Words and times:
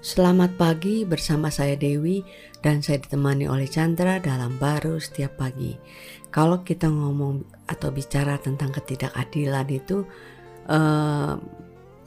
Selamat 0.00 0.56
pagi 0.56 1.04
bersama 1.04 1.52
saya 1.52 1.76
Dewi 1.76 2.24
dan 2.64 2.80
saya 2.80 3.04
ditemani 3.04 3.44
oleh 3.44 3.68
Chandra 3.68 4.16
dalam 4.16 4.56
baru 4.56 4.96
setiap 4.96 5.36
pagi. 5.36 5.76
Kalau 6.32 6.64
kita 6.64 6.88
ngomong 6.88 7.44
atau 7.68 7.92
bicara 7.92 8.40
tentang 8.40 8.72
ketidakadilan 8.72 9.68
itu 9.68 10.08
uh, 10.72 11.36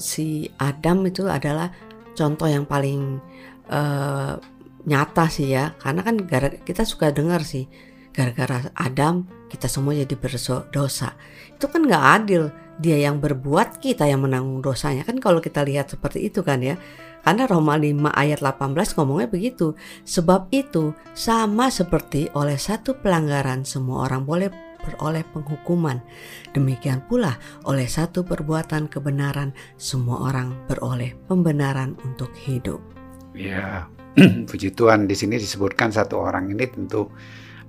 si 0.01 0.49
Adam 0.57 1.05
itu 1.05 1.29
adalah 1.29 1.69
contoh 2.17 2.49
yang 2.49 2.65
paling 2.65 3.21
uh, 3.69 4.41
nyata 4.89 5.29
sih 5.29 5.53
ya. 5.53 5.77
Karena 5.77 6.01
kan 6.01 6.17
gara 6.25 6.49
kita 6.49 6.89
suka 6.89 7.13
dengar 7.13 7.45
sih 7.45 7.69
gara-gara 8.09 8.73
Adam 8.73 9.29
kita 9.53 9.69
semua 9.69 9.93
jadi 9.93 10.17
berdosa. 10.17 11.13
Itu 11.53 11.69
kan 11.69 11.85
nggak 11.85 12.05
adil 12.25 12.49
dia 12.81 12.97
yang 12.97 13.21
berbuat 13.21 13.77
kita 13.77 14.09
yang 14.09 14.25
menanggung 14.25 14.61
dosanya 14.61 15.05
kan 15.05 15.21
kalau 15.21 15.37
kita 15.37 15.61
lihat 15.61 15.93
seperti 15.93 16.25
itu 16.25 16.41
kan 16.41 16.61
ya 16.61 16.75
karena 17.23 17.47
Roma 17.47 17.79
5 17.79 18.11
ayat 18.11 18.43
18 18.43 18.99
ngomongnya 18.99 19.31
begitu. 19.31 19.79
Sebab 20.03 20.51
itu 20.51 20.91
sama 21.15 21.71
seperti 21.71 22.27
oleh 22.35 22.59
satu 22.59 22.99
pelanggaran 22.99 23.63
semua 23.63 24.05
orang 24.11 24.27
boleh 24.27 24.51
beroleh 24.83 25.23
penghukuman. 25.31 26.03
Demikian 26.51 27.07
pula 27.07 27.39
oleh 27.63 27.87
satu 27.87 28.27
perbuatan 28.27 28.91
kebenaran 28.91 29.55
semua 29.79 30.27
orang 30.27 30.67
beroleh 30.67 31.15
pembenaran 31.31 31.95
untuk 32.03 32.35
hidup. 32.35 32.83
Ya, 33.31 33.87
puji 34.51 34.75
Tuhan 34.75 35.07
di 35.07 35.15
sini 35.15 35.39
disebutkan 35.39 35.95
satu 35.95 36.19
orang 36.19 36.51
ini 36.51 36.67
tentu 36.67 37.07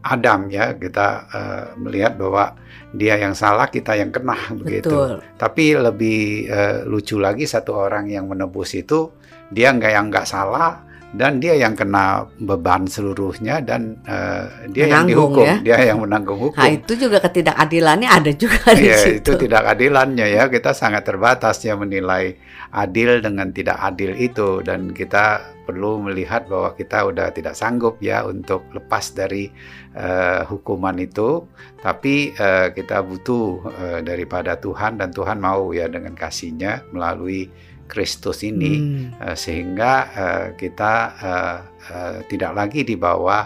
Adam 0.04 0.52
ya 0.52 0.76
kita 0.76 1.06
uh, 1.32 1.64
melihat 1.80 2.20
bahwa 2.20 2.52
dia 2.92 3.16
yang 3.16 3.32
salah 3.32 3.72
kita 3.72 3.96
yang 3.96 4.12
kena 4.12 4.36
begitu. 4.60 4.92
Betul. 4.92 5.12
Tapi 5.40 5.64
lebih 5.74 6.20
uh, 6.52 6.84
lucu 6.84 7.16
lagi 7.16 7.48
satu 7.48 7.72
orang 7.72 8.12
yang 8.12 8.28
menebus 8.28 8.76
itu 8.76 9.08
dia 9.48 9.72
nggak 9.72 9.92
yang 9.92 10.12
nggak 10.12 10.28
salah 10.28 10.84
dan 11.14 11.38
dia 11.38 11.54
yang 11.54 11.78
kena 11.78 12.26
beban 12.42 12.90
seluruhnya 12.90 13.62
dan 13.62 14.02
uh, 14.10 14.50
dia 14.74 14.90
menanggung, 14.90 14.90
yang 14.90 15.06
dihukum, 15.06 15.46
ya? 15.46 15.56
dia 15.62 15.78
yang 15.94 15.98
menanggung 16.02 16.38
hukum. 16.42 16.58
Nah 16.58 16.70
itu 16.74 16.92
juga 16.98 17.22
ketidakadilannya 17.22 18.08
ada 18.10 18.30
juga 18.34 18.74
di 18.74 18.90
ya, 18.90 18.98
situ. 18.98 19.22
Itu 19.22 19.32
tidak 19.46 19.62
adilannya 19.62 20.26
ya 20.26 20.50
kita 20.50 20.74
sangat 20.74 21.06
terbatas 21.06 21.62
ya 21.62 21.78
menilai 21.78 22.34
adil 22.74 23.22
dengan 23.22 23.54
tidak 23.54 23.78
adil 23.78 24.18
itu 24.18 24.58
dan 24.66 24.90
kita 24.90 25.54
perlu 25.64 26.02
melihat 26.02 26.44
bahwa 26.44 26.76
kita 26.76 27.08
udah 27.08 27.32
tidak 27.32 27.56
sanggup 27.56 27.96
ya 28.02 28.26
untuk 28.26 28.68
lepas 28.74 29.16
dari 29.16 29.48
uh, 29.96 30.44
hukuman 30.44 30.98
itu, 31.00 31.48
tapi 31.80 32.36
uh, 32.36 32.68
kita 32.74 33.00
butuh 33.00 33.64
uh, 33.64 34.00
daripada 34.04 34.60
Tuhan 34.60 35.00
dan 35.00 35.08
Tuhan 35.14 35.40
mau 35.40 35.72
ya 35.72 35.88
dengan 35.88 36.12
kasihnya 36.12 36.84
melalui 36.92 37.48
Kristus 37.86 38.42
ini 38.42 38.74
hmm. 38.80 39.20
uh, 39.20 39.36
sehingga 39.36 39.92
uh, 40.12 40.46
kita 40.56 40.94
uh, 41.20 41.58
uh, 41.90 42.16
tidak 42.26 42.52
lagi 42.56 42.80
di 42.82 42.96
bawah 42.96 43.44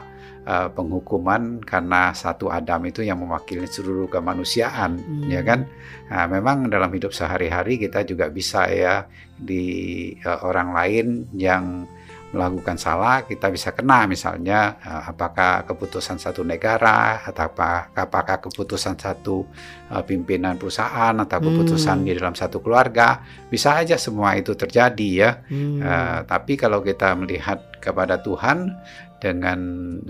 uh, 0.49 0.69
penghukuman 0.73 1.61
karena 1.63 2.17
satu 2.17 2.49
Adam 2.49 2.89
itu 2.89 3.05
yang 3.05 3.21
mewakili 3.21 3.69
seluruh 3.69 4.09
kemanusiaan 4.09 4.97
hmm. 4.97 5.29
ya 5.29 5.43
kan 5.45 5.69
nah, 6.09 6.25
memang 6.31 6.73
dalam 6.73 6.89
hidup 6.95 7.13
sehari-hari 7.13 7.77
kita 7.77 8.07
juga 8.09 8.33
bisa 8.33 8.67
ya 8.73 9.05
di 9.37 10.15
uh, 10.25 10.47
orang 10.49 10.73
lain 10.73 11.07
yang 11.37 11.85
melakukan 12.29 12.77
salah 12.77 13.25
kita 13.25 13.49
bisa 13.49 13.73
kena 13.73 14.05
misalnya 14.05 14.77
eh, 14.85 15.03
apakah 15.09 15.65
keputusan 15.65 16.21
satu 16.21 16.45
negara 16.45 17.25
atau 17.25 17.49
apa, 17.49 17.89
apakah 17.97 18.37
keputusan 18.45 19.01
satu 19.01 19.49
uh, 19.89 20.05
pimpinan 20.05 20.61
perusahaan 20.61 21.17
atau 21.17 21.39
keputusan 21.41 22.05
hmm. 22.05 22.07
di 22.07 22.13
dalam 22.17 22.37
satu 22.37 22.61
keluarga 22.61 23.25
bisa 23.49 23.81
aja 23.81 23.97
semua 23.97 24.37
itu 24.37 24.53
terjadi 24.53 25.09
ya 25.09 25.31
hmm. 25.49 25.81
uh, 25.81 26.19
tapi 26.29 26.61
kalau 26.61 26.85
kita 26.85 27.17
melihat 27.17 27.65
kepada 27.81 28.21
Tuhan 28.21 28.77
dengan 29.19 29.59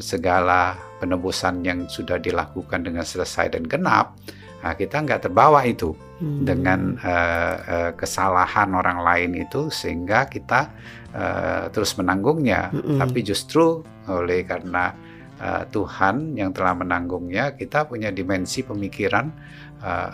segala 0.02 0.76
penebusan 1.00 1.64
yang 1.64 1.86
sudah 1.88 2.18
dilakukan 2.18 2.84
dengan 2.84 3.06
selesai 3.06 3.56
dan 3.56 3.64
genap 3.64 4.18
Nah, 4.58 4.74
kita 4.74 5.02
nggak 5.06 5.30
terbawa 5.30 5.62
itu 5.66 5.94
hmm. 6.18 6.42
dengan 6.44 6.80
uh, 7.00 7.54
uh, 7.58 7.90
kesalahan 7.94 8.74
orang 8.74 9.02
lain 9.02 9.30
itu 9.38 9.70
sehingga 9.70 10.26
kita 10.26 10.70
uh, 11.14 11.64
terus 11.72 11.94
menanggungnya, 11.98 12.74
hmm. 12.74 12.98
tapi 12.98 13.22
justru 13.24 13.82
oleh 14.10 14.44
karena 14.44 14.94
uh, 15.40 15.64
Tuhan 15.70 16.34
yang 16.34 16.50
telah 16.52 16.74
menanggungnya, 16.74 17.54
kita 17.54 17.86
punya 17.86 18.10
dimensi 18.10 18.62
pemikiran 18.66 19.30
uh, 19.82 20.12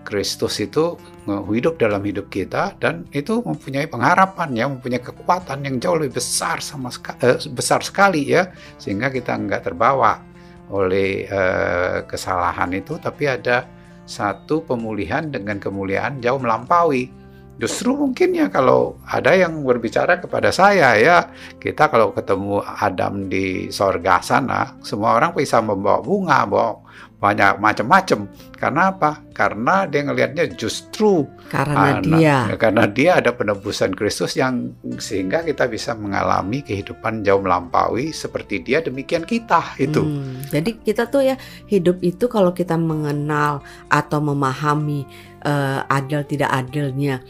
Kristus 0.00 0.64
itu 0.64 0.96
hidup 1.28 1.76
dalam 1.76 2.00
hidup 2.00 2.32
kita 2.32 2.72
dan 2.80 3.04
itu 3.12 3.44
mempunyai 3.44 3.84
pengharapan 3.84 4.48
ya, 4.56 4.64
mempunyai 4.64 5.02
kekuatan 5.02 5.60
yang 5.60 5.76
jauh 5.76 6.00
lebih 6.00 6.16
besar 6.16 6.64
sama 6.64 6.88
seka, 6.88 7.12
uh, 7.20 7.36
besar 7.52 7.84
sekali 7.84 8.32
ya, 8.32 8.48
sehingga 8.80 9.12
kita 9.12 9.36
nggak 9.36 9.68
terbawa 9.68 10.24
oleh 10.72 11.28
uh, 11.28 12.08
kesalahan 12.08 12.72
itu, 12.72 12.96
tapi 12.96 13.28
ada 13.28 13.68
satu 14.04 14.64
pemulihan 14.64 15.28
dengan 15.32 15.56
kemuliaan 15.56 16.20
jauh 16.20 16.38
melampaui. 16.40 17.08
Justru 17.54 17.94
mungkin 17.94 18.34
ya 18.34 18.50
kalau 18.50 18.98
ada 19.06 19.30
yang 19.30 19.62
berbicara 19.62 20.18
kepada 20.18 20.50
saya 20.50 20.98
ya, 20.98 21.30
kita 21.62 21.86
kalau 21.86 22.10
ketemu 22.10 22.58
Adam 22.66 23.30
di 23.30 23.70
sorga 23.70 24.18
sana, 24.18 24.74
semua 24.82 25.14
orang 25.14 25.38
bisa 25.38 25.62
membawa 25.62 26.02
bunga, 26.02 26.42
bawa 26.50 26.83
banyak 27.18 27.56
macam-macam. 27.56 28.28
Karena 28.52 28.92
apa? 28.92 29.24
Karena 29.32 29.88
dia 29.88 30.04
ngelihatnya 30.04 30.44
justru 30.54 31.24
karena 31.48 31.98
anak, 31.98 32.04
dia 32.04 32.38
karena 32.60 32.84
dia 32.84 33.10
ada 33.18 33.32
penebusan 33.32 33.96
Kristus 33.96 34.36
yang 34.36 34.76
sehingga 35.00 35.42
kita 35.42 35.66
bisa 35.66 35.96
mengalami 35.96 36.60
kehidupan 36.60 37.24
jauh 37.24 37.40
melampaui 37.40 38.12
seperti 38.12 38.60
dia 38.60 38.84
demikian 38.84 39.24
kita 39.24 39.74
itu. 39.80 40.04
Hmm, 40.04 40.44
jadi 40.52 40.70
kita 40.80 41.08
tuh 41.08 41.22
ya 41.24 41.36
hidup 41.66 41.98
itu 42.04 42.28
kalau 42.28 42.52
kita 42.52 42.76
mengenal 42.76 43.64
atau 43.88 44.20
memahami 44.20 45.08
uh, 45.44 45.84
adil 45.88 46.24
tidak 46.24 46.50
adilnya 46.52 47.24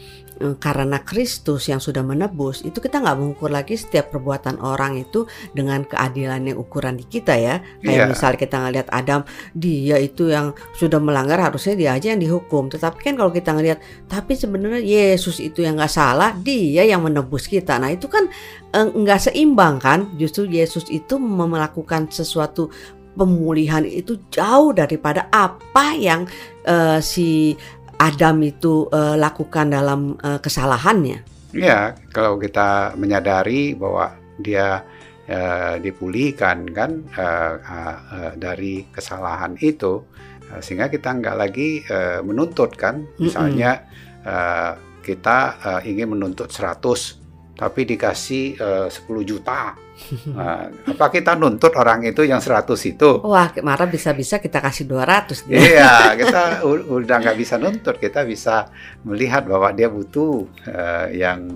karena 0.59 0.99
Kristus 0.99 1.71
yang 1.71 1.79
sudah 1.79 2.03
menebus 2.03 2.59
itu 2.67 2.83
kita 2.83 2.99
nggak 2.99 3.17
mengukur 3.17 3.47
lagi 3.47 3.79
setiap 3.79 4.11
perbuatan 4.11 4.59
orang 4.59 4.99
itu 4.99 5.23
dengan 5.55 5.87
keadilan 5.87 6.43
yang 6.43 6.57
ukuran 6.59 6.99
di 6.99 7.05
kita 7.07 7.39
ya. 7.39 7.63
Kayak 7.79 7.99
yeah. 8.03 8.09
misal 8.11 8.31
kita 8.35 8.55
ngelihat 8.59 8.87
Adam 8.91 9.23
dia 9.55 9.95
itu 9.95 10.27
yang 10.27 10.51
sudah 10.75 10.99
melanggar 10.99 11.39
harusnya 11.39 11.79
dia 11.79 11.91
aja 11.95 12.11
yang 12.11 12.19
dihukum. 12.19 12.67
Tetapi 12.67 12.99
kan 12.99 13.13
kalau 13.15 13.31
kita 13.31 13.55
ngelihat 13.55 13.79
tapi 14.11 14.35
sebenarnya 14.35 14.83
Yesus 14.83 15.39
itu 15.39 15.63
yang 15.63 15.79
nggak 15.79 15.93
salah 15.93 16.35
dia 16.35 16.83
yang 16.83 16.99
menebus 16.99 17.47
kita. 17.47 17.79
Nah 17.79 17.95
itu 17.95 18.11
kan 18.11 18.27
eh, 18.75 18.87
nggak 18.91 19.31
seimbang 19.31 19.79
kan? 19.79 20.11
Justru 20.19 20.51
Yesus 20.51 20.91
itu 20.91 21.15
melakukan 21.15 22.11
sesuatu 22.11 22.67
pemulihan 23.15 23.81
itu 23.87 24.19
jauh 24.27 24.75
daripada 24.75 25.31
apa 25.31 25.95
yang 25.95 26.27
uh, 26.67 26.99
si 26.99 27.55
Adam 27.99 28.43
itu 28.43 28.87
uh, 28.91 29.15
lakukan 29.15 29.71
dalam 29.71 30.19
uh, 30.19 30.39
kesalahannya. 30.39 31.23
Ya, 31.55 31.95
kalau 32.11 32.35
kita 32.35 32.93
menyadari 32.99 33.73
bahwa 33.73 34.11
dia 34.35 34.83
uh, 35.31 35.79
dipulihkan 35.79 36.67
kan 36.75 37.07
uh, 37.15 37.53
uh, 37.63 37.97
uh, 38.11 38.31
dari 38.35 38.83
kesalahan 38.91 39.55
itu, 39.63 40.03
uh, 40.51 40.59
sehingga 40.59 40.91
kita 40.91 41.15
nggak 41.15 41.37
lagi 41.39 41.79
uh, 41.87 42.19
menuntut 42.21 42.75
kan, 42.75 43.07
misalnya 43.15 43.87
uh, 44.27 44.75
kita 44.99 45.37
uh, 45.63 45.81
ingin 45.87 46.11
menuntut 46.11 46.51
100 46.51 47.24
tapi 47.55 47.87
dikasih 47.87 48.59
uh, 48.59 48.87
10 48.91 49.01
juta 49.23 49.75
Nah, 50.35 50.67
apa 50.67 51.07
kita 51.07 51.39
nuntut 51.39 51.71
orang 51.79 52.03
itu 52.03 52.27
yang 52.27 52.43
100 52.43 52.67
itu? 52.91 53.23
Wah, 53.23 53.47
marah 53.63 53.87
bisa-bisa 53.87 54.43
kita 54.43 54.59
kasih 54.59 54.85
200. 54.87 55.47
Iya, 55.47 55.93
kita 56.19 56.67
udah 56.67 57.17
nggak 57.23 57.37
bisa 57.39 57.55
nuntut, 57.55 57.95
kita 57.97 58.27
bisa 58.27 58.67
melihat 59.07 59.47
bahwa 59.47 59.71
dia 59.71 59.87
butuh 59.87 60.45
uh, 60.67 61.07
yang 61.15 61.55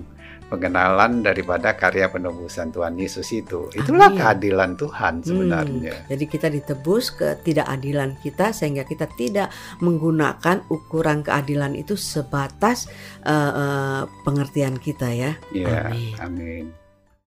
pengenalan 0.50 1.22
daripada 1.22 1.78
karya 1.78 2.10
penebusan 2.10 2.74
Tuhan 2.74 2.98
Yesus 2.98 3.30
itu. 3.30 3.70
Itulah 3.70 4.10
Amin. 4.10 4.18
keadilan 4.18 4.74
Tuhan 4.74 5.14
hmm, 5.22 5.26
sebenarnya. 5.26 5.94
Hmm, 5.94 6.08
jadi 6.10 6.24
kita 6.26 6.48
ditebus 6.50 7.04
ke 7.14 7.28
tidak 7.46 7.70
adilan 7.70 8.18
kita 8.18 8.50
sehingga 8.50 8.82
kita 8.82 9.06
tidak 9.14 9.54
menggunakan 9.78 10.66
ukuran 10.66 11.22
keadilan 11.22 11.78
itu 11.78 11.94
sebatas 11.94 12.90
uh, 13.22 13.52
uh, 13.54 14.02
pengertian 14.26 14.76
kita 14.82 15.14
ya. 15.14 15.32
Ya, 15.54 15.86
amin. 15.86 16.14
amin. 16.18 16.79